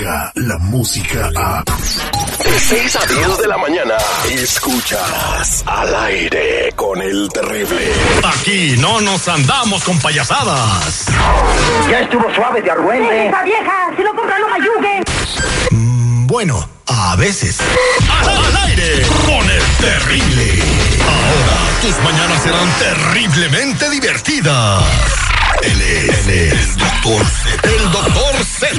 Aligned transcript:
la 0.00 0.58
música 0.58 1.30
a... 1.36 1.62
De 1.62 2.58
6 2.58 2.96
a 2.96 3.06
10 3.06 3.38
de 3.38 3.46
la 3.48 3.58
mañana, 3.58 3.94
escuchas 4.30 5.62
al 5.66 5.94
aire 5.94 6.72
con 6.74 7.00
el 7.02 7.28
terrible. 7.28 7.92
Aquí 8.24 8.76
no 8.78 9.00
nos 9.02 9.28
andamos 9.28 9.84
con 9.84 9.98
payasadas. 10.00 11.06
Ya 11.90 12.00
estuvo 12.00 12.34
suave 12.34 12.62
de 12.62 12.70
argüente. 12.70 13.28
¡Esa 13.28 13.42
vieja! 13.42 13.90
¡Si 13.96 14.02
lo 14.02 14.14
compra, 14.14 14.38
no 14.38 14.48
mayugue! 14.48 15.02
Mm, 15.70 16.26
bueno, 16.26 16.68
a 16.86 17.16
veces. 17.16 17.58
Al, 18.22 18.28
al 18.28 18.56
aire 18.68 19.02
con 19.26 19.50
el 19.50 19.62
terrible. 19.78 20.62
Ahora 21.02 21.80
tus 21.82 21.98
mañanas 22.02 22.42
serán 22.42 22.68
terriblemente 22.78 23.90
divertidas. 23.90 24.82
Él 25.62 25.80
es, 25.82 26.26
él 26.26 26.30
es 26.30 26.52
el 26.52 26.76
doctor 26.76 27.26
Z. 27.26 27.68
El 27.68 27.92
doctor 27.92 28.44
Z. 28.44 28.78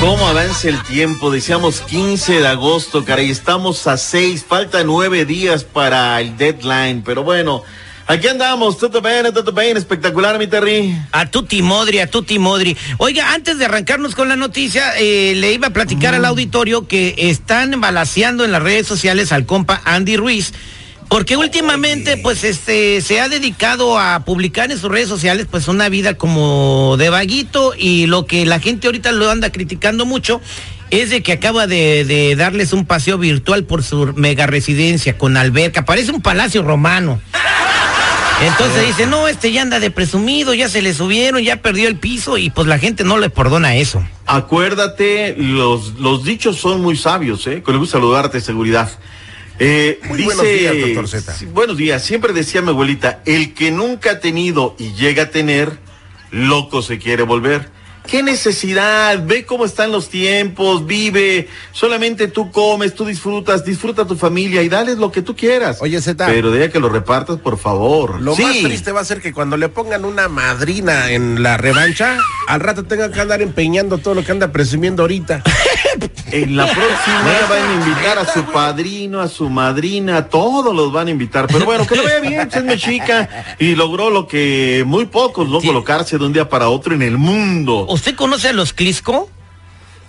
¿Cómo 0.00 0.28
avanza 0.28 0.68
el 0.68 0.80
tiempo? 0.84 1.30
Decíamos 1.30 1.80
15 1.80 2.40
de 2.40 2.46
agosto, 2.46 3.04
caray. 3.04 3.30
Estamos 3.30 3.86
a 3.88 3.96
6, 3.96 4.44
falta 4.48 4.84
9 4.84 5.24
días 5.24 5.64
para 5.64 6.20
el 6.20 6.36
deadline. 6.36 7.02
Pero 7.04 7.24
bueno, 7.24 7.64
aquí 8.08 8.26
andamos. 8.26 8.78
Todo 8.78 9.00
bien, 9.00 9.32
todo 9.32 9.52
bien. 9.52 9.76
Espectacular, 9.76 10.38
mi 10.38 10.46
Terry. 10.46 10.96
A 11.12 11.26
tutti 11.26 11.62
modri, 11.62 12.00
a 12.00 12.10
tutti 12.10 12.38
modri. 12.38 12.76
Oiga, 12.96 13.34
antes 13.34 13.58
de 13.58 13.66
arrancarnos 13.66 14.14
con 14.14 14.28
la 14.28 14.36
noticia, 14.36 14.92
eh, 14.98 15.34
le 15.36 15.52
iba 15.52 15.68
a 15.68 15.70
platicar 15.70 16.14
al 16.14 16.24
auditorio 16.24 16.88
que 16.88 17.14
están 17.16 17.80
balaseando 17.80 18.44
en 18.44 18.52
las 18.52 18.62
redes 18.62 18.86
sociales 18.86 19.30
al 19.30 19.46
compa 19.46 19.80
Andy 19.84 20.16
Ruiz. 20.16 20.52
Porque 21.08 21.38
últimamente, 21.38 22.18
pues, 22.18 22.44
este, 22.44 23.00
se 23.00 23.20
ha 23.20 23.28
dedicado 23.28 23.98
a 23.98 24.24
publicar 24.26 24.70
en 24.70 24.78
sus 24.78 24.90
redes 24.90 25.08
sociales, 25.08 25.46
pues, 25.50 25.66
una 25.66 25.88
vida 25.88 26.14
como 26.14 26.96
de 26.98 27.08
vaguito 27.08 27.72
y 27.76 28.06
lo 28.06 28.26
que 28.26 28.44
la 28.44 28.60
gente 28.60 28.88
ahorita 28.88 29.12
lo 29.12 29.30
anda 29.30 29.50
criticando 29.50 30.04
mucho 30.04 30.42
es 30.90 31.10
de 31.10 31.22
que 31.22 31.32
acaba 31.32 31.66
de, 31.66 32.04
de 32.04 32.36
darles 32.36 32.72
un 32.72 32.84
paseo 32.84 33.16
virtual 33.18 33.64
por 33.64 33.82
su 33.82 34.12
mega 34.16 34.46
residencia 34.46 35.16
con 35.16 35.36
alberca. 35.36 35.84
Parece 35.84 36.12
un 36.12 36.20
palacio 36.20 36.62
romano. 36.62 37.20
Entonces 38.40 38.86
dice, 38.86 39.06
no, 39.06 39.26
este 39.26 39.50
ya 39.50 39.62
anda 39.62 39.80
de 39.80 39.90
presumido, 39.90 40.54
ya 40.54 40.68
se 40.68 40.80
le 40.80 40.94
subieron, 40.94 41.42
ya 41.42 41.56
perdió 41.56 41.88
el 41.88 41.96
piso 41.96 42.38
y 42.38 42.50
pues 42.50 42.68
la 42.68 42.78
gente 42.78 43.02
no 43.02 43.18
le 43.18 43.30
perdona 43.30 43.74
eso. 43.76 44.02
Acuérdate, 44.26 45.34
los, 45.36 45.94
los 45.94 46.22
dichos 46.24 46.56
son 46.56 46.80
muy 46.80 46.96
sabios, 46.96 47.46
¿eh? 47.48 47.62
Con 47.62 47.74
el 47.74 47.80
gusto 47.80 47.98
saludarte, 47.98 48.40
seguridad. 48.40 48.90
Eh, 49.58 49.98
Muy 50.08 50.22
buenos 50.22 50.44
días, 50.44 50.76
doctor 50.80 51.08
Z. 51.08 51.36
Buenos 51.52 51.76
días. 51.76 52.04
Siempre 52.04 52.32
decía 52.32 52.62
mi 52.62 52.68
abuelita, 52.68 53.22
el 53.26 53.54
que 53.54 53.72
nunca 53.72 54.12
ha 54.12 54.20
tenido 54.20 54.76
y 54.78 54.92
llega 54.92 55.24
a 55.24 55.30
tener, 55.30 55.76
loco 56.30 56.80
se 56.80 56.98
quiere 56.98 57.24
volver. 57.24 57.70
¿Qué 58.08 58.22
necesidad? 58.22 59.22
Ve 59.26 59.44
cómo 59.44 59.66
están 59.66 59.92
los 59.92 60.08
tiempos, 60.08 60.86
vive. 60.86 61.46
Solamente 61.72 62.26
tú 62.28 62.50
comes, 62.50 62.94
tú 62.94 63.04
disfrutas, 63.04 63.66
disfruta 63.66 64.02
a 64.02 64.06
tu 64.06 64.16
familia 64.16 64.62
y 64.62 64.70
dales 64.70 64.96
lo 64.96 65.12
que 65.12 65.20
tú 65.20 65.36
quieras. 65.36 65.76
Oye, 65.82 66.00
Zeta. 66.00 66.24
Pero 66.26 66.50
de 66.50 66.60
ahí 66.62 66.64
a 66.68 66.72
que 66.72 66.80
lo 66.80 66.88
repartas, 66.88 67.36
por 67.38 67.58
favor. 67.58 68.18
Lo 68.22 68.34
Sí. 68.34 68.42
más 68.42 68.56
triste 68.62 68.92
va 68.92 69.02
a 69.02 69.04
ser 69.04 69.20
que 69.20 69.34
cuando 69.34 69.58
le 69.58 69.68
pongan 69.68 70.06
una 70.06 70.26
madrina 70.28 71.10
en 71.12 71.42
la 71.42 71.58
revancha, 71.58 72.16
al 72.46 72.60
rato 72.60 72.84
tengan 72.84 73.12
que 73.12 73.20
andar 73.20 73.42
empeñando 73.42 73.98
todo 73.98 74.14
lo 74.14 74.24
que 74.24 74.32
anda 74.32 74.50
presumiendo 74.52 75.02
ahorita. 75.02 75.42
En 76.30 76.56
la 76.56 76.66
próxima 76.66 77.22
van 77.48 77.62
a 77.62 77.74
invitar 77.74 78.18
a 78.18 78.26
su 78.26 78.44
padrino, 78.44 79.20
a 79.20 79.28
su 79.28 79.48
madrina, 79.48 80.18
a 80.18 80.28
todos 80.28 80.74
los 80.74 80.92
van 80.92 81.08
a 81.08 81.10
invitar. 81.10 81.46
Pero 81.46 81.64
bueno, 81.64 81.86
que 81.86 81.96
lo 81.96 82.04
vea 82.04 82.20
bien, 82.20 82.48
es 82.52 82.64
mexica 82.64 83.56
y 83.58 83.74
logró 83.74 84.10
lo 84.10 84.26
que 84.26 84.84
muy 84.86 85.06
pocos, 85.06 85.48
¿no? 85.48 85.60
Sí. 85.60 85.68
Colocarse 85.68 86.18
de 86.18 86.26
un 86.26 86.32
día 86.32 86.48
para 86.48 86.68
otro 86.68 86.94
en 86.94 87.02
el 87.02 87.18
mundo. 87.18 87.86
¿Usted 87.88 88.14
conoce 88.14 88.48
a 88.48 88.52
los 88.52 88.72
Clisco? 88.72 89.30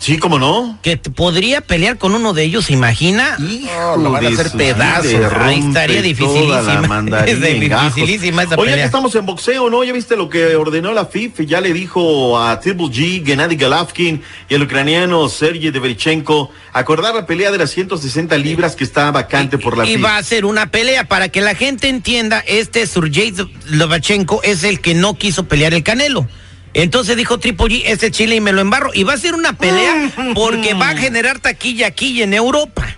Sí, 0.01 0.17
¿cómo 0.17 0.39
no? 0.39 0.79
Que 0.81 0.95
te- 0.95 1.09
podría 1.09 1.59
pelear 1.59 1.97
con 1.97 2.13
uno 2.15 2.31
de 2.33 2.43
ellos, 2.43 2.65
¿se 2.67 2.73
imagina? 2.73 3.35
Hijo 3.37 3.97
lo 3.97 4.11
van 4.11 4.25
a 4.25 4.29
hacer 4.29 4.49
pedazos. 4.51 5.13
Ahí 5.41 5.59
estaría 5.59 6.01
dificilísima. 6.01 7.03
Es 7.27 7.41
dificilísima 7.41 8.43
esa 8.43 8.55
Oye, 8.55 8.71
pelea. 8.71 8.75
que 8.77 8.83
estamos 8.85 9.13
en 9.15 9.25
boxeo, 9.25 9.69
¿no? 9.69 9.83
Ya 9.83 9.91
viste 9.91 10.15
lo 10.15 10.29
que 10.29 10.55
ordenó 10.55 10.93
la 10.93 11.05
FIFA, 11.05 11.43
ya 11.43 11.59
le 11.59 11.73
dijo 11.73 12.39
a 12.39 12.57
Triple 12.61 12.85
G, 12.87 13.25
Gennady 13.25 13.57
Golovkin 13.57 14.21
y 14.47 14.53
el 14.53 14.63
ucraniano 14.63 15.27
Sergey 15.27 15.69
Deverchenko 15.69 16.49
acordar 16.71 17.13
la 17.13 17.25
pelea 17.25 17.51
de 17.51 17.57
las 17.57 17.71
160 17.71 18.37
libras 18.37 18.77
que 18.77 18.85
está 18.85 19.11
vacante 19.11 19.57
por 19.57 19.77
la 19.77 19.85
y 19.85 19.95
FIFA. 19.95 20.07
va 20.07 20.17
a 20.17 20.23
ser 20.23 20.45
una 20.45 20.71
pelea 20.71 21.09
para 21.09 21.27
que 21.27 21.41
la 21.41 21.55
gente 21.55 21.89
entienda, 21.89 22.39
este 22.47 22.87
Sergey 22.87 23.33
Lobachenko 23.69 24.41
es 24.43 24.63
el 24.63 24.79
que 24.79 24.93
no 24.93 25.15
quiso 25.15 25.43
pelear 25.47 25.73
el 25.73 25.83
Canelo. 25.83 26.25
Entonces 26.73 27.17
dijo 27.17 27.39
Triple 27.39 27.67
G, 27.67 27.81
este 27.85 28.11
chile 28.11 28.35
y 28.35 28.41
me 28.41 28.51
lo 28.51 28.61
embarro. 28.61 28.91
Y 28.93 29.03
va 29.03 29.13
a 29.13 29.17
ser 29.17 29.35
una 29.35 29.53
pelea 29.53 30.11
porque 30.35 30.73
va 30.73 30.89
a 30.89 30.97
generar 30.97 31.39
taquilla 31.39 31.87
aquí 31.87 32.07
y 32.11 32.21
en 32.21 32.33
Europa. 32.33 32.95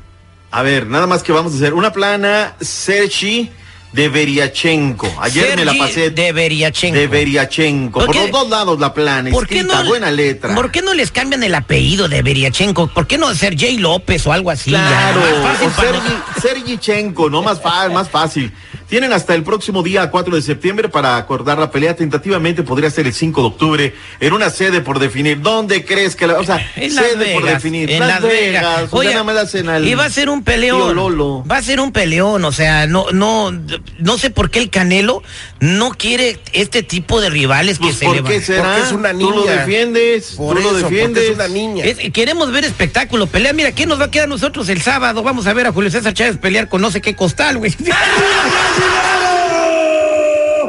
A 0.52 0.62
ver, 0.64 0.88
nada 0.88 1.08
más 1.08 1.24
que 1.24 1.32
vamos 1.32 1.54
a 1.54 1.56
hacer 1.56 1.74
una 1.74 1.94
plana 1.94 2.56
Sergi 2.60 3.50
de 3.94 4.10
Beriachenko. 4.10 5.10
Ayer 5.22 5.56
me 5.58 5.66
la 5.66 5.74
pasé 5.74 6.10
de 6.12 6.31
Beriachenko. 6.34 6.98
de 6.98 7.08
Beriachenko. 7.08 8.00
¿Por 8.00 8.06
Por, 8.08 8.16
qué- 8.16 8.22
los 8.24 8.31
dos 8.31 8.50
lados 8.50 8.80
la 8.80 8.94
plana, 8.94 9.30
¿Por 9.31 9.48
qué 9.48 9.60
escrita, 9.60 9.84
no, 9.84 9.90
buena 9.90 10.12
letra. 10.12 10.56
¿Por 10.56 10.72
qué 10.72 10.81
no 10.81 10.94
les 10.94 11.12
cambian 11.12 11.44
el 11.44 11.56
apellido 11.56 12.08
de 12.10 12.22
Beriachenko? 12.22 12.88
¿Por 12.88 13.08
qué 13.08 13.18
no 13.18 13.34
Sergey 13.34 13.78
López 13.78 14.26
o 14.28 14.34
algo 14.34 14.50
así? 14.52 14.72
ya? 14.72 14.88
Claro, 14.88 15.22
Más 15.44 15.58
fácil 15.58 15.68
o 15.68 15.81
Sergi- 15.81 16.42
Sergichenko, 16.42 17.30
no 17.30 17.42
más, 17.42 17.62
fa- 17.62 17.90
más 17.90 18.10
fácil. 18.10 18.52
Tienen 18.91 19.13
hasta 19.13 19.34
el 19.35 19.44
próximo 19.44 19.84
día 19.84 20.12
4 20.12 20.35
de 20.35 20.41
septiembre 20.41 20.90
para 20.90 21.16
acordar 21.16 21.57
la 21.57 21.72
pelea. 21.72 21.96
Tentativamente 21.96 22.62
podría 22.62 22.90
ser 22.90 23.07
el 23.07 23.13
5 23.13 23.40
de 23.40 23.47
octubre 23.47 23.96
en 24.19 24.34
una 24.34 24.50
sede 24.50 24.81
por 24.81 25.00
definir. 25.00 25.40
¿Dónde 25.41 25.85
crees 25.85 26.18
que 26.18 26.28
la, 26.28 26.38
o 26.38 26.44
sea, 26.44 26.57
En 26.75 26.94
Las 26.94 27.06
sede 27.06 27.34
por 27.34 27.44
Vegas, 27.44 27.63
definir? 27.63 27.90
en 27.90 28.00
Las, 28.01 28.09
Las 28.09 28.22
Vegas. 28.24 28.41
Vegas. 28.66 28.84
o 28.84 28.88
sea, 28.90 29.00
Oye, 29.00 29.12
nada 29.12 29.24
más 29.24 29.38
hacen 29.38 29.69
al 29.69 29.88
y 29.88 29.95
va 29.95 30.04
a 30.04 30.10
ser 30.10 30.27
un 30.30 30.44
peleón. 30.44 30.94
Lolo. 30.94 31.42
Va 31.50 31.56
a 31.56 31.62
ser 31.62 31.80
un 31.80 31.94
peleón, 31.94 32.44
o 32.44 32.51
sea, 32.51 32.86
no, 32.86 33.06
no, 33.13 33.54
no 34.00 34.18
sé 34.18 34.30
por 34.30 34.50
qué 34.51 34.60
el 34.60 34.69
Canelo 34.69 35.24
no 35.62 35.92
quiere 35.92 36.39
este 36.51 36.83
tipo 36.83 37.21
de 37.21 37.30
rivales 37.30 37.77
que 37.80 37.86
Pues, 37.86 37.95
se 37.95 38.06
¿por 38.06 38.18
le 38.18 38.24
qué 38.24 38.33
van. 38.33 38.42
será? 38.42 38.63
Porque 38.63 38.81
es 38.88 38.92
una 38.92 39.12
Tú 39.13 39.31
lo 39.31 39.38
niña. 39.44 39.51
defiendes, 39.56 40.31
Por 40.36 40.56
tú 40.57 40.62
eso, 40.63 40.71
lo 40.74 40.77
defiendes. 40.80 41.24
es 41.30 41.36
una 41.36 41.48
niña. 41.48 41.86
Es- 41.86 42.12
queremos 42.12 42.51
ver 42.51 42.66
espectáculo, 42.66 43.25
pelea. 43.27 43.54
Mira, 43.54 43.71
¿qué 43.71 43.86
nos 43.86 44.01
va 44.01 44.06
a 44.06 44.12
quedar 44.12 44.25
a 44.25 44.30
nosotros 44.30 44.68
el 44.68 44.81
sábado? 44.81 45.24
Vamos 45.24 45.48
a 45.48 45.54
ver 45.54 45.66
a 45.68 45.71
Julio 45.71 45.89
César 45.89 46.13
Chávez 46.13 46.36
pelear 46.36 46.68
con 46.68 46.81
no 46.81 46.92
sé 46.92 47.00
qué 47.00 47.16
costal, 47.16 47.57
güey. 47.57 47.74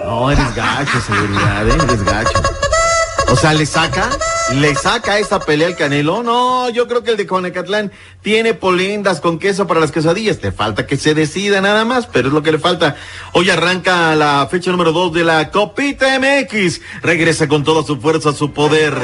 No, 0.05 0.31
eres 0.31 0.55
gacho, 0.55 1.01
seguridad, 1.01 1.69
¿eh? 1.69 1.79
eres 1.85 2.05
gacho. 2.05 2.43
O 3.33 3.37
sea, 3.37 3.55
¿le 3.55 3.65
saca? 3.65 4.11
¿Le 4.57 4.75
saca 4.75 5.19
esa 5.19 5.41
pelea 5.41 5.69
al 5.69 5.77
Canelo? 5.77 6.23
No, 6.23 6.69
yo 6.69 6.87
creo 6.87 7.03
que 7.03 7.13
el 7.13 7.17
de 7.17 7.27
Conecatlán 7.27 7.91
tiene 8.21 8.53
polendas 8.53 9.23
con 9.23 9.39
queso 9.39 9.67
para 9.67 9.81
las 9.81 9.91
quesadillas. 9.91 10.39
Te 10.39 10.53
falta 10.53 10.87
que 10.87 10.99
se 10.99 11.15
decida 11.15 11.63
nada 11.63 11.87
más, 11.87 12.07
pero 12.07 12.29
es 12.29 12.35
lo 12.35 12.43
que 12.43 12.53
le 12.53 12.59
falta. 12.59 12.97
Hoy 13.33 13.49
arranca 13.49 14.15
la 14.17 14.47
fecha 14.51 14.71
número 14.71 14.93
2 14.93 15.15
de 15.15 15.25
la 15.25 15.51
Copita 15.51 16.19
MX. 16.19 16.83
Regresa 17.01 17.49
con 17.49 17.65
toda 17.65 17.83
su 17.83 17.99
fuerza, 17.99 18.35
su 18.35 18.53
poder. 18.53 18.95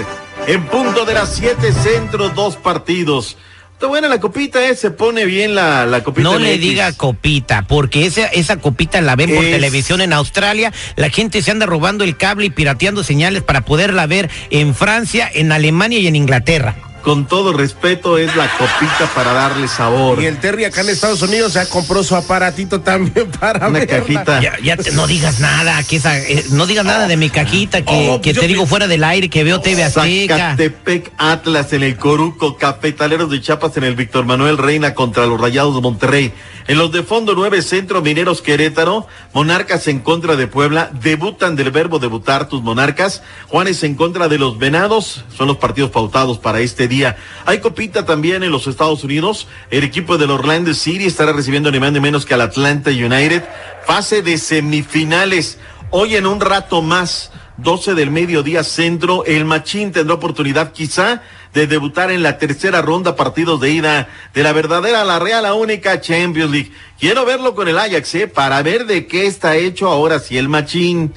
En 0.47 0.67
punto 0.67 1.07
de 1.07 1.15
las 1.15 1.35
7 1.35 1.73
centros, 1.73 2.35
dos 2.35 2.57
partidos. 2.57 3.39
Está 3.79 3.87
buena 3.87 4.09
la 4.09 4.19
copita, 4.19 4.69
¿eh? 4.69 4.75
Se 4.75 4.91
pone 4.91 5.25
bien 5.25 5.55
la, 5.55 5.87
la 5.87 6.03
copita 6.03 6.25
No 6.29 6.33
MX. 6.35 6.43
le 6.43 6.59
diga 6.59 6.93
copita, 6.95 7.65
porque 7.69 8.07
esa, 8.07 8.27
esa 8.27 8.57
copita 8.57 9.01
la 9.01 9.15
ven 9.15 9.33
por 9.33 9.45
Es- 9.45 9.53
televisión 9.53 10.01
en 10.01 10.13
Australia. 10.13 10.73
La 10.97 11.11
gente 11.11 11.41
se 11.43 11.53
anda 11.53 11.65
robando 11.65 12.03
el 12.03 12.17
cable 12.17 12.47
y 12.47 12.51
pirateando 12.51 13.05
señales 13.05 13.45
para 13.45 13.61
poderla 13.61 14.05
ver 14.09 14.31
en 14.51 14.75
Francia, 14.75 15.31
en 15.33 15.53
Alemania 15.53 16.01
y 16.01 16.09
en 16.09 16.17
Inglaterra. 16.17 16.75
Con 17.09 17.27
todo 17.27 17.55
respeto, 17.55 18.19
es 18.19 18.37
la 18.37 18.51
copita 18.59 19.11
para 19.15 19.33
darle 19.33 19.67
sabor. 19.67 20.21
Y 20.23 20.27
el 20.27 20.37
Terry 20.41 20.67
acá 20.67 20.83
en 20.83 20.91
Estados 20.91 21.23
Unidos 21.23 21.55
ya 21.55 21.65
compró 21.65 22.05
su 22.05 22.15
aparatito 22.15 22.83
también 22.83 23.31
para 23.41 23.67
Una 23.67 23.79
verla. 23.79 24.01
cajita. 24.01 24.41
Ya, 24.43 24.59
ya 24.63 24.77
te- 24.77 24.93
no 24.93 25.07
digas 25.07 25.41
nada, 25.41 25.83
que 25.85 25.97
esa, 25.97 26.19
eh, 26.19 26.45
no 26.51 26.67
digas 26.67 26.85
nada 26.85 27.09
de 27.09 27.17
mi 27.17 27.31
cajita, 27.31 27.81
que, 27.81 28.11
Oh, 28.11 28.21
que 28.21 28.35
te 28.35 28.47
digo 28.47 28.67
fuera 28.67 28.87
del 28.87 29.05
aire, 29.05 29.31
que 29.31 29.43
veo 29.43 29.59
TV 29.63 29.85
Azteca. 29.85 30.37
Zacatepec 30.37 31.11
Atlas 31.17 31.73
en 31.73 31.83
el 31.83 31.97
Coruco, 31.97 32.59
Cafetaleros 32.59 33.31
de 33.31 33.41
Chiapas 33.41 33.75
en 33.79 33.85
el 33.85 33.95
Víctor 33.97 34.27
Manuel 34.27 34.59
Reina 34.59 34.93
contra 34.93 35.25
los 35.25 35.41
Rayados 35.41 35.75
de 35.77 35.81
Monterrey. 35.81 36.35
En 36.67 36.77
los 36.77 36.93
de 36.93 37.03
fondo 37.03 37.33
9 37.35 37.63
Centro 37.63 38.03
Mineros 38.03 38.43
Querétaro, 38.43 39.07
Monarcas 39.33 39.89
en 39.89 40.01
contra 40.01 40.37
de 40.37 40.47
Puebla, 40.47 40.91
debutan 41.01 41.57
del 41.57 41.71
verbo 41.71 41.99
debutar 41.99 42.51
tus 42.51 42.63
Monarcas, 42.63 43.23
Juanes 43.47 43.83
en 43.85 43.95
contra 43.95 44.29
de 44.29 44.37
los 44.37 44.59
Venados, 44.59 45.25
son 45.35 45.49
los 45.49 45.57
partidos 45.57 45.91
pautados 45.91 46.37
para 46.37 46.61
este 46.61 46.87
día. 46.87 46.98
Hay 47.45 47.61
copita 47.61 48.05
también 48.05 48.43
en 48.43 48.51
los 48.51 48.67
Estados 48.67 49.05
Unidos, 49.05 49.47
el 49.71 49.85
equipo 49.85 50.19
del 50.19 50.31
Orlando 50.31 50.75
City 50.75 51.07
estará 51.07 51.33
recibiendo 51.33 51.71
ni 51.71 51.81
más 51.81 51.93
ni 51.93 52.01
menos 52.01 52.27
que 52.27 52.35
al 52.35 52.41
Atlanta 52.41 52.91
United, 52.91 53.45
fase 53.87 54.23
de 54.23 54.39
semifinales. 54.39 55.59
Hoy 55.91 56.17
en 56.17 56.27
un 56.27 56.41
rato 56.41 56.83
más, 56.83 57.31
12 57.59 57.95
del 57.95 58.11
mediodía 58.11 58.63
centro, 58.63 59.25
el 59.25 59.45
Machín 59.45 59.93
tendrá 59.93 60.15
oportunidad 60.15 60.73
quizá 60.73 61.23
de 61.55 61.67
debutar 61.67 62.11
en 62.11 62.23
la 62.23 62.39
tercera 62.39 62.83
ronda 62.83 63.17
partidos 63.17 63.61
de 63.61 63.71
ida 63.71 64.09
de 64.35 64.43
la 64.43 64.53
verdadera, 64.53 65.05
la 65.05 65.19
real, 65.19 65.43
la 65.43 65.55
única 65.55 66.01
Champions 66.01 66.51
League. 66.51 66.73
Quiero 67.01 67.25
verlo 67.25 67.55
con 67.55 67.69
el 67.69 67.79
Ajax, 67.79 68.15
¿eh? 68.15 68.29
Para 68.29 68.63
ver 68.63 68.87
de 68.87 69.07
qué 69.07 69.27
está 69.27 69.57
hecho 69.57 69.89
ahora 69.89 70.19
si 70.19 70.37
el 70.37 70.49
Machín. 70.49 71.15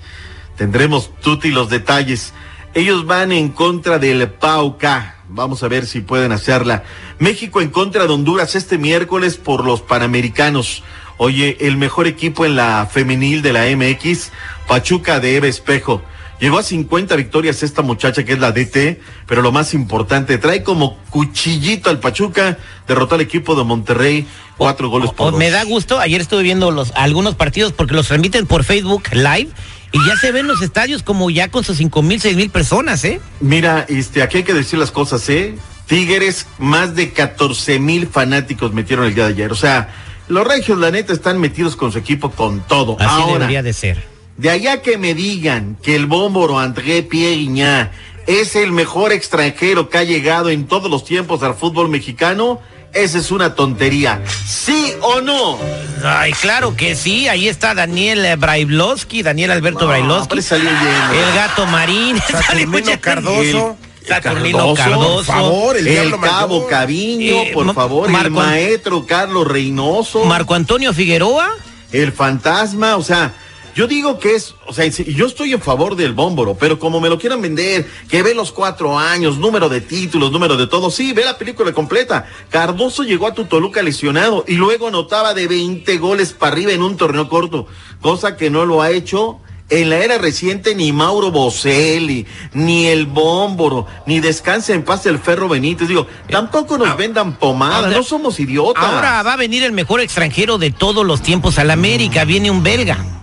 Tendremos 0.57 1.11
tutti 1.21 1.49
los 1.49 1.69
detalles. 1.69 2.33
Ellos 2.73 3.06
van 3.06 3.31
en 3.31 3.50
contra 3.50 4.00
del 4.00 4.29
Pauca. 4.29 5.15
Vamos 5.27 5.63
a 5.63 5.68
ver 5.68 5.85
si 5.85 6.01
pueden 6.01 6.31
hacerla. 6.31 6.83
México 7.19 7.62
en 7.62 7.69
contra 7.69 8.07
de 8.07 8.13
Honduras 8.13 8.56
este 8.56 8.77
miércoles 8.77 9.38
por 9.38 9.65
los 9.65 9.81
Panamericanos. 9.81 10.83
Oye, 11.18 11.57
el 11.62 11.77
mejor 11.77 12.07
equipo 12.07 12.45
en 12.45 12.56
la 12.56 12.88
femenil 12.91 13.41
de 13.41 13.53
la 13.53 13.65
MX, 13.75 14.31
Pachuca 14.68 15.19
de 15.19 15.35
Eva 15.35 15.47
Espejo. 15.47 16.01
Llegó 16.39 16.57
a 16.57 16.63
50 16.63 17.15
victorias 17.18 17.62
esta 17.62 17.83
muchacha 17.83 18.23
que 18.23 18.33
es 18.33 18.39
la 18.39 18.51
DT, 18.51 19.00
pero 19.27 19.44
lo 19.44 19.51
más 19.51 19.75
importante, 19.75 20.39
trae 20.39 20.63
como 20.63 20.97
cuchillito 21.12 21.91
al 21.91 22.00
Pachuca, 22.00 22.57
derrotó 22.88 23.13
al 23.15 23.21
equipo 23.21 23.53
de 23.56 23.63
Monterrey, 23.63 24.25
cuatro 24.57 24.89
goles 24.89 25.12
por 25.12 25.27
O- 25.27 25.31
dos. 25.31 25.39
me 25.39 25.51
da 25.51 25.63
gusto, 25.65 26.00
ayer 26.00 26.19
estuve 26.19 26.41
viendo 26.41 26.71
los 26.71 26.91
algunos 26.95 27.35
partidos 27.35 27.74
porque 27.74 27.94
los 27.94 28.07
transmiten 28.07 28.47
por 28.47 28.63
Facebook 28.63 29.03
Live 29.12 29.50
y 29.91 30.05
ya 30.07 30.15
se 30.15 30.31
ven 30.31 30.47
los 30.47 30.61
estadios 30.61 31.03
como 31.03 31.29
ya 31.29 31.49
con 31.49 31.63
sus 31.63 31.77
cinco 31.77 32.01
mil, 32.01 32.19
seis 32.21 32.35
mil 32.35 32.49
personas, 32.49 33.03
¿eh? 33.03 33.19
Mira, 33.39 33.85
este, 33.89 34.21
aquí 34.23 34.38
hay 34.38 34.43
que 34.43 34.53
decir 34.53 34.79
las 34.79 34.91
cosas, 34.91 35.27
¿eh? 35.29 35.55
Tigres, 35.88 36.47
más 36.57 36.95
de 36.95 37.11
14 37.11 37.79
mil 37.79 38.07
fanáticos 38.07 38.73
metieron 38.73 39.05
el 39.05 39.13
día 39.15 39.25
de 39.25 39.33
ayer. 39.33 39.51
O 39.51 39.55
sea, 39.55 39.93
los 40.29 40.47
regios, 40.47 40.79
la 40.79 40.91
neta, 40.91 41.11
están 41.11 41.39
metidos 41.39 41.75
con 41.75 41.91
su 41.91 41.97
equipo 41.97 42.31
con 42.31 42.61
todo. 42.61 42.95
Así 42.99 43.09
Ahora, 43.09 43.33
debería 43.33 43.61
de 43.63 43.73
ser. 43.73 44.01
de 44.38 44.49
allá 44.49 44.81
que 44.81 44.97
me 44.97 45.13
digan 45.13 45.77
que 45.83 45.95
el 45.97 46.05
bómboro 46.05 46.59
André 46.59 47.03
Pierre 47.03 47.89
es 48.27 48.55
el 48.55 48.71
mejor 48.71 49.11
extranjero 49.11 49.89
que 49.89 49.97
ha 49.97 50.03
llegado 50.03 50.49
en 50.49 50.65
todos 50.67 50.89
los 50.89 51.03
tiempos 51.03 51.43
al 51.43 51.55
fútbol 51.55 51.89
mexicano, 51.89 52.61
esa 52.93 53.17
es 53.17 53.31
una 53.31 53.55
tontería. 53.55 54.21
¿Sí 54.47 54.93
o 55.01 55.21
no? 55.21 55.57
Ay, 56.03 56.31
claro 56.33 56.75
que 56.75 56.95
sí, 56.95 57.27
ahí 57.27 57.47
está 57.47 57.73
Daniel 57.73 58.35
Brailovsky, 58.38 59.23
Daniel 59.23 59.51
Alberto 59.51 59.81
No, 59.81 59.88
Brailovsky. 59.88 60.41
salió. 60.41 60.69
El 60.69 61.35
gato 61.35 61.65
marín. 61.67 62.17
Saturnino 62.31 62.99
Cardoso. 62.99 63.77
El- 64.01 64.07
Saturnino 64.07 64.73
Cardoso, 64.73 64.75
Cardoso. 64.75 65.15
por 65.15 65.25
favor, 65.25 65.77
el 65.77 65.88
El, 65.88 66.11
cabo 66.19 66.55
Mayor. 66.55 66.69
Caviño, 66.69 67.35
Eh, 67.43 67.51
por 67.53 67.73
favor, 67.73 68.09
el 68.09 68.31
maestro 68.31 69.05
Carlos 69.05 69.47
Reynoso. 69.47 70.25
Marco 70.25 70.55
Antonio 70.55 70.91
Figueroa. 70.93 71.49
el 71.91 72.11
fantasma, 72.11 72.95
o 72.97 73.03
sea, 73.03 73.31
yo 73.75 73.88
digo 73.88 74.19
que 74.19 74.35
es, 74.35 74.56
o 74.68 74.73
sea, 74.73 74.85
yo 74.88 75.25
estoy 75.25 75.53
en 75.53 75.62
favor 75.62 75.95
del 75.95 76.13
bómboro, 76.13 76.56
pero 76.56 76.79
como 76.79 77.00
me 77.00 77.09
lo 77.09 77.18
quieran 77.18 77.41
vender, 77.41 77.88
que 78.09 78.23
ve 78.23 78.33
los 78.33 78.51
cuatro 78.51 78.97
años, 78.97 79.38
número 79.38 79.69
de 79.69 79.81
títulos, 79.81 80.31
número 80.31 80.57
de 80.57 80.68
todo, 80.68 80.91
sí, 80.91 81.13
ve 81.13 81.23
la 81.23 81.38
película 81.38 81.71
completa. 81.71 82.27
Cardoso 82.50 83.03
llegó 83.03 83.27
a 83.27 83.33
tu 83.33 83.45
Toluca 83.45 83.81
lesionado 83.81 84.44
y 84.47 84.56
luego 84.56 84.88
anotaba 84.88 85.33
de 85.33 85.47
20 85.47 85.97
goles 85.97 86.33
para 86.33 86.53
arriba 86.53 86.71
en 86.71 86.81
un 86.81 86.97
torneo 86.97 87.29
corto, 87.29 87.68
cosa 88.01 88.35
que 88.35 88.50
no 88.50 88.65
lo 88.65 88.81
ha 88.81 88.91
hecho. 88.91 89.39
En 89.69 89.89
la 89.89 90.00
era 90.00 90.17
reciente 90.17 90.75
ni 90.75 90.91
Mauro 90.91 91.31
Boselli, 91.31 92.25
ni 92.51 92.88
el 92.88 93.06
Bómboro, 93.06 93.88
ni 94.06 94.19
Descansa 94.19 94.74
en 94.74 94.83
paz 94.83 95.06
el 95.06 95.17
Ferro 95.17 95.47
Benítez. 95.47 95.88
Digo, 95.88 96.07
tampoco 96.29 96.77
nos 96.77 96.97
vendan 96.97 97.38
pomada, 97.38 97.88
no 97.88 98.03
somos 98.03 98.38
idiotas. 98.41 98.83
Ahora 98.83 99.24
va 99.24 99.31
a 99.31 99.38
venir 99.38 99.63
el 99.63 99.71
mejor 99.71 100.01
extranjero 100.01 100.57
de 100.57 100.71
todos 100.71 101.06
los 101.06 101.21
tiempos 101.21 101.57
a 101.57 101.63
la 101.63 101.71
América. 101.71 102.25
Viene 102.25 102.51
un 102.51 102.63
belga. 102.63 103.20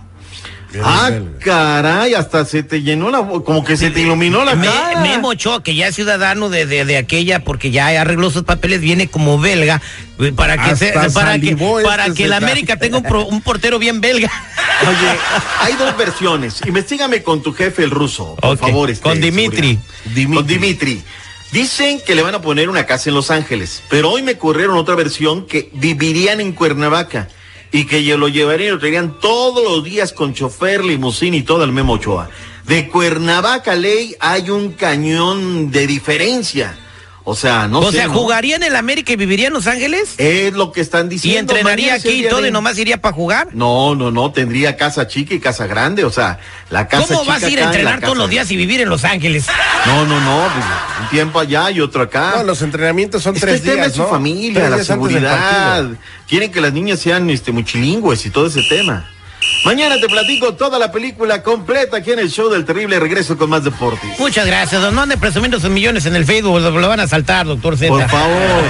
Ah, 0.83 1.09
caray, 1.39 2.13
hasta 2.13 2.45
se 2.45 2.61
te 2.61 2.83
llenó 2.83 3.09
la 3.09 3.19
como 3.43 3.63
que 3.63 3.75
se 3.75 3.89
te 3.89 4.01
iluminó 4.01 4.45
la 4.45 4.55
Me- 4.55 4.67
cara. 4.67 4.99
Memo 5.01 5.29
Ochoa, 5.29 5.63
que 5.63 5.73
ya 5.73 5.87
es 5.87 5.95
ciudadano 5.95 6.49
de, 6.49 6.67
de, 6.67 6.85
de 6.85 6.97
aquella, 6.97 7.43
porque 7.43 7.71
ya 7.71 7.87
arregló 7.99 8.29
sus 8.29 8.43
papeles, 8.43 8.79
viene 8.79 9.07
como 9.09 9.39
belga, 9.39 9.81
eh, 10.19 10.31
para 10.35 10.57
que, 10.63 10.75
se- 10.75 10.91
para 10.91 11.07
que, 11.39 11.47
salivó 11.55 11.81
para 11.81 12.05
este 12.07 12.21
que 12.23 12.27
la 12.27 12.37
América 12.37 12.77
tenga 12.77 12.97
un, 12.97 13.03
pro- 13.03 13.25
un 13.25 13.41
portero 13.41 13.79
bien 13.79 13.99
belga. 13.99 14.29
Oye, 14.87 15.17
hay 15.61 15.73
dos 15.73 15.97
versiones. 15.97 16.61
Investígame 16.65 17.23
con 17.23 17.41
tu 17.41 17.51
jefe 17.53 17.83
el 17.83 17.89
ruso, 17.89 18.35
por 18.35 18.57
favor. 18.57 18.89
este, 18.91 19.01
con 19.03 19.19
Dimitri. 19.19 19.79
seguridad. 20.03 20.35
Con 20.35 20.45
Dimitri. 20.47 21.03
Dicen 21.51 21.99
que 22.05 22.13
le 22.13 22.21
van 22.21 22.35
a 22.35 22.41
poner 22.41 22.69
una 22.69 22.85
casa 22.85 23.09
en 23.09 23.15
Los 23.15 23.31
Ángeles, 23.31 23.81
pero 23.89 24.11
hoy 24.11 24.21
me 24.21 24.37
corrieron 24.37 24.77
otra 24.77 24.93
versión 24.93 25.47
que 25.47 25.71
vivirían 25.73 26.41
en 26.41 26.51
Cuernavaca 26.51 27.27
y 27.71 27.85
que 27.85 28.03
yo 28.03 28.17
lo 28.17 28.27
llevarían 28.27 28.69
y 28.69 28.71
lo 28.71 28.79
traerían 28.79 29.19
todos 29.19 29.63
los 29.63 29.83
días 29.83 30.13
con 30.13 30.33
chofer, 30.33 30.83
limusín 30.83 31.33
y 31.33 31.43
todo 31.43 31.63
el 31.63 31.71
Memo 31.71 31.93
Ochoa. 31.93 32.29
De 32.65 32.87
Cuernavaca, 32.87 33.75
ley, 33.75 34.15
hay 34.19 34.49
un 34.49 34.73
cañón 34.73 35.71
de 35.71 35.87
diferencia. 35.87 36.77
O 37.29 37.35
sea, 37.35 37.67
no 37.67 37.79
o 37.79 37.91
sé, 37.91 37.97
sea, 37.97 38.07
¿no? 38.07 38.13
¿jugaría 38.15 38.55
en 38.55 38.63
el 38.63 38.75
América 38.75 39.13
y 39.13 39.15
viviría 39.15 39.47
en 39.47 39.53
Los 39.53 39.67
Ángeles? 39.67 40.15
Es 40.17 40.51
lo 40.53 40.71
que 40.71 40.81
están 40.81 41.05
¿Y 41.05 41.09
diciendo. 41.09 41.53
entrenaría 41.53 41.95
es 41.95 42.03
el 42.05 42.09
aquí 42.11 42.25
y 42.25 42.29
todo 42.29 42.41
de- 42.41 42.47
y 42.47 42.51
nomás 42.51 42.77
iría 42.79 42.99
para 42.99 43.13
jugar? 43.15 43.49
No, 43.53 43.93
no, 43.93 44.09
no, 44.09 44.31
tendría 44.31 44.75
casa 44.77 45.07
chica 45.07 45.33
y 45.35 45.39
casa 45.39 45.67
grande, 45.67 46.03
o 46.03 46.09
sea, 46.11 46.39
la 46.71 46.87
casa 46.87 47.05
¿Cómo 47.07 47.21
chica 47.21 47.33
vas 47.33 47.43
a 47.43 47.49
ir 47.49 47.59
a 47.59 47.61
y 47.61 47.65
entrenar 47.65 48.01
todos 48.01 48.17
los 48.17 48.29
días 48.29 48.49
y 48.49 48.55
vivir 48.57 48.81
en 48.81 48.89
Los 48.89 49.03
Ángeles? 49.05 49.45
No, 49.85 50.05
no, 50.05 50.19
no, 50.19 50.47
pues, 50.53 50.65
un 51.03 51.09
tiempo 51.09 51.39
allá 51.39 51.69
y 51.71 51.81
otro 51.81 52.01
acá. 52.01 52.33
No, 52.37 52.43
los 52.43 52.61
entrenamientos 52.63 53.21
son 53.21 53.35
Es 53.35 53.41
que 53.41 53.45
tres 53.47 53.59
el 53.61 53.65
tema 53.65 53.75
días, 53.75 53.87
es 53.89 53.93
su 53.93 54.01
¿no? 54.01 54.07
familia, 54.09 54.59
Tres 54.67 54.69
la 54.71 54.83
seguridad. 54.83 55.85
Quieren 56.27 56.51
que 56.51 56.61
las 56.61 56.73
niñas 56.73 56.99
sean 56.99 57.29
este 57.29 57.51
multilingües 57.51 58.25
y 58.25 58.29
todo 58.31 58.47
ese 58.47 58.63
tema. 58.63 59.07
Mañana 59.65 59.95
te 59.99 60.07
platico 60.07 60.53
toda 60.53 60.79
la 60.79 60.91
película 60.91 61.43
completa 61.43 61.97
aquí 61.97 62.11
en 62.11 62.19
el 62.19 62.29
show 62.31 62.49
del 62.49 62.65
terrible 62.65 62.99
regreso 62.99 63.37
con 63.37 63.49
más 63.49 63.63
deportes. 63.63 64.19
Muchas 64.19 64.45
gracias, 64.45 64.81
don. 64.81 64.95
No 64.95 65.01
ande 65.01 65.17
presumiendo 65.17 65.59
sus 65.59 65.69
millones 65.69 66.05
en 66.05 66.15
el 66.15 66.25
Facebook, 66.25 66.59
lo, 66.59 66.71
lo 66.71 66.87
van 66.87 67.01
a 67.01 67.07
saltar, 67.07 67.45
doctor 67.45 67.77
Z. 67.77 67.89
Por 67.89 68.09
favor. 68.09 68.63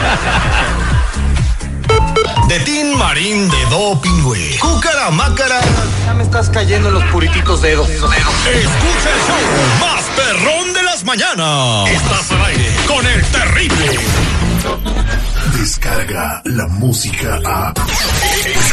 De 2.47 2.59
Tin 2.61 2.97
Marín 2.97 3.47
de 3.49 3.65
Doping, 3.69 4.23
güey. 4.23 4.57
Cúcara 4.57 5.11
Mácara. 5.11 5.59
Ya 6.05 6.13
me 6.15 6.23
estás 6.23 6.49
cayendo 6.49 6.87
en 6.87 6.95
los 6.95 7.03
purititos 7.05 7.61
dedos. 7.61 7.87
Escucha 7.89 8.09
el 8.09 9.21
show 9.27 9.79
más 9.79 10.03
perrón 10.15 10.73
de 10.73 10.83
las 10.83 11.03
mañanas. 11.03 11.89
Estás 11.89 12.31
al 12.31 12.45
aire 12.45 12.71
con 12.87 13.05
el 13.05 13.23
terrible. 13.25 13.99
Descarga 15.59 16.41
la 16.45 16.67
música 16.67 17.39
a. 17.45 17.73